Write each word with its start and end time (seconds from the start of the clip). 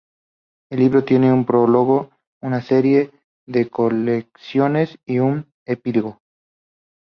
El 0.71 0.79
libro 0.79 1.05
tiene 1.05 1.31
un 1.31 1.45
prólogo, 1.45 2.09
una 2.41 2.59
serie 2.63 3.11
de 3.47 3.69
colecciones 3.69 4.97
y 5.05 5.19
un 5.19 5.53
epílogo. 5.63 6.21